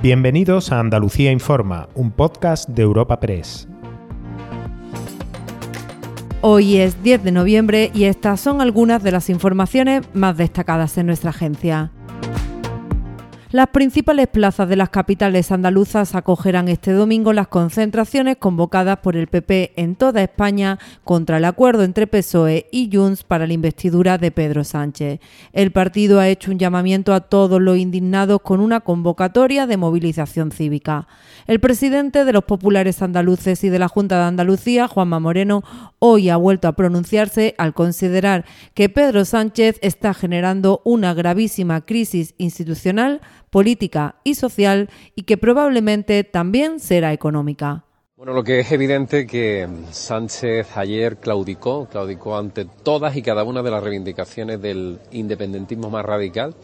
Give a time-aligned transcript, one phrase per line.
[0.00, 3.66] Bienvenidos a Andalucía Informa, un podcast de Europa Press.
[6.40, 11.06] Hoy es 10 de noviembre y estas son algunas de las informaciones más destacadas en
[11.06, 11.90] nuestra agencia.
[13.50, 19.26] Las principales plazas de las capitales andaluzas acogerán este domingo las concentraciones convocadas por el
[19.26, 24.32] PP en toda España contra el acuerdo entre PSOE y Junts para la investidura de
[24.32, 25.20] Pedro Sánchez.
[25.54, 30.50] El partido ha hecho un llamamiento a todos los indignados con una convocatoria de movilización
[30.50, 31.08] cívica.
[31.46, 35.64] El presidente de los populares andaluces y de la Junta de Andalucía, Juanma Moreno,
[36.00, 42.34] hoy ha vuelto a pronunciarse al considerar que Pedro Sánchez está generando una gravísima crisis
[42.36, 47.84] institucional política y social y que probablemente también será económica.
[48.18, 53.62] Bueno, lo que es evidente que Sánchez ayer claudicó, claudicó ante todas y cada una
[53.62, 56.56] de las reivindicaciones del independentismo más radical,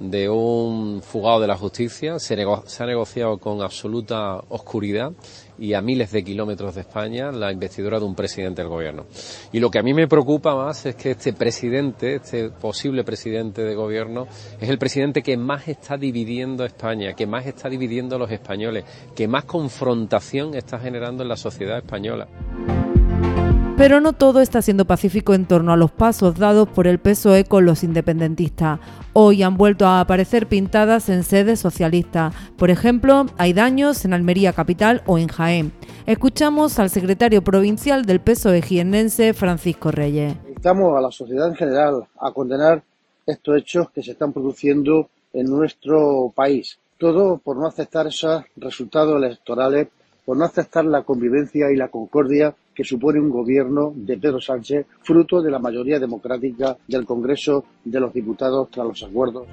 [0.00, 5.12] de un fugado de la justicia, se, ha negociado con absoluta oscuridad
[5.58, 9.06] y a miles de kilómetros de España la investidura de un presidente del gobierno.
[9.52, 13.62] Y lo que a mí me preocupa más es que este presidente, este posible presidente
[13.62, 14.28] de gobierno,
[14.60, 18.84] es el presidente que más está dividiendo España, que más está dividiendo a los españoles,
[19.16, 22.28] que más confrontación está generando en la sociedad española.
[23.78, 27.44] Pero no todo está siendo pacífico en torno a los pasos dados por el PSOE
[27.44, 28.80] con los independentistas.
[29.12, 32.34] Hoy han vuelto a aparecer pintadas en sedes socialistas.
[32.56, 35.70] Por ejemplo, hay daños en Almería Capital o en Jaén.
[36.06, 40.34] Escuchamos al secretario provincial del PSOE jiennense, Francisco Reyes.
[40.48, 42.82] Invitamos a la sociedad en general a condenar
[43.26, 46.80] estos hechos que se están produciendo en nuestro país.
[46.98, 49.86] Todo por no aceptar esos resultados electorales,
[50.24, 54.86] por no aceptar la convivencia y la concordia que supone un gobierno de Pedro Sánchez,
[55.02, 59.48] fruto de la mayoría democrática del Congreso de los Diputados tras los acuerdos.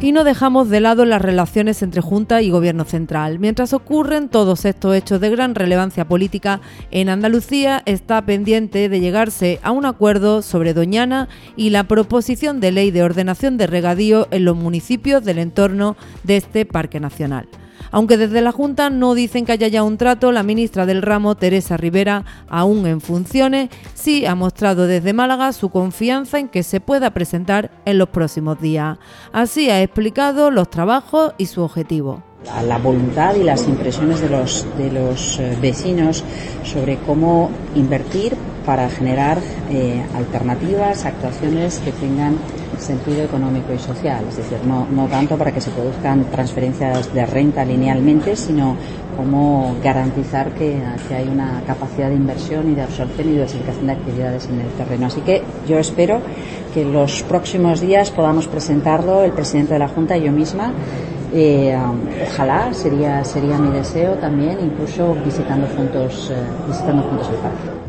[0.00, 3.38] Y no dejamos de lado las relaciones entre Junta y Gobierno Central.
[3.38, 9.60] Mientras ocurren todos estos hechos de gran relevancia política, en Andalucía está pendiente de llegarse
[9.62, 14.46] a un acuerdo sobre Doñana y la proposición de ley de ordenación de regadío en
[14.46, 15.94] los municipios del entorno
[16.24, 17.46] de este Parque Nacional.
[17.90, 21.34] Aunque desde la Junta no dicen que haya ya un trato, la ministra del ramo,
[21.34, 26.80] Teresa Rivera, aún en funciones, sí ha mostrado desde Málaga su confianza en que se
[26.80, 28.98] pueda presentar en los próximos días.
[29.32, 32.22] Así ha explicado los trabajos y su objetivo
[32.66, 36.24] la voluntad y las impresiones de los, eh, vecinos
[36.64, 39.38] sobre cómo invertir para generar
[39.70, 42.36] eh, alternativas, actuaciones que tengan
[42.78, 44.24] sentido económico y social.
[44.28, 48.76] Es decir, no, no tanto para que se produzcan transferencias de renta linealmente, sino
[49.16, 53.92] cómo garantizar que, que, hay una capacidad de inversión y de absorción y diversificación de
[53.92, 55.06] actividades en el terreno.
[55.06, 56.20] Así que yo espero
[56.74, 60.72] que los próximos días podamos presentarlo el presidente de la Junta y yo misma
[61.32, 61.76] eh,
[62.30, 66.36] ojalá sería sería mi deseo también, incluso visitando juntos eh,
[66.68, 67.85] visitando juntos el parque.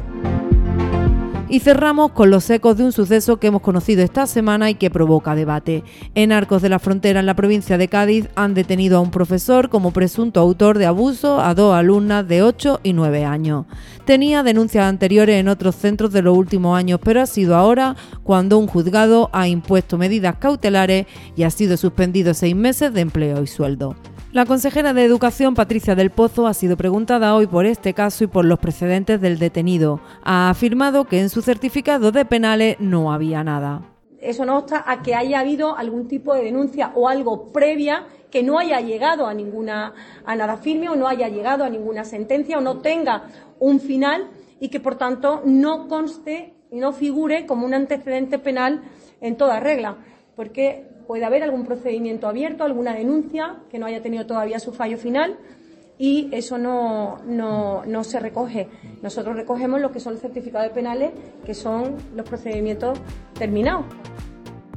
[1.49, 4.89] Y cerramos con los ecos de un suceso que hemos conocido esta semana y que
[4.89, 5.85] provoca debate.
[6.13, 9.69] En Arcos de la Frontera, en la provincia de Cádiz, han detenido a un profesor
[9.69, 13.65] como presunto autor de abuso a dos alumnas de 8 y 9 años.
[14.03, 18.57] Tenía denuncias anteriores en otros centros de los últimos años, pero ha sido ahora cuando
[18.57, 21.05] un juzgado ha impuesto medidas cautelares
[21.37, 23.95] y ha sido suspendido seis meses de empleo y sueldo.
[24.37, 28.27] La consejera de Educación, Patricia del Pozo, ha sido preguntada hoy por este caso y
[28.27, 29.99] por los precedentes del detenido.
[30.23, 33.81] Ha afirmado que en su certificado de penales no había nada.
[34.21, 38.43] Eso no obsta a que haya habido algún tipo de denuncia o algo previa que
[38.43, 42.59] no haya llegado a ninguna a nada firme o no haya llegado a ninguna sentencia
[42.59, 43.23] o no tenga
[43.57, 44.27] un final
[44.59, 48.83] y que por tanto no conste y no figure como un antecedente penal
[49.19, 49.97] en toda regla,
[50.37, 54.97] porque puede haber algún procedimiento abierto, alguna denuncia que no haya tenido todavía su fallo
[54.97, 55.35] final
[55.97, 58.67] y eso no, no, se recoge.
[59.01, 61.09] Nosotros recogemos lo que son los certificados penales,
[61.43, 62.99] que son los procedimientos
[63.37, 63.85] terminados.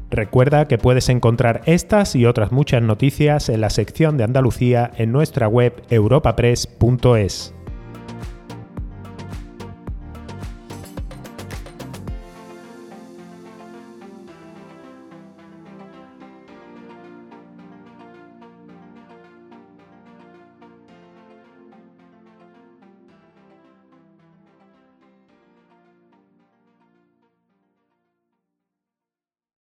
[0.08, 5.12] Recuerda que puedes encontrar estas y otras muchas noticias en la sección de Andalucía en
[5.12, 7.54] nuestra web europapress.es.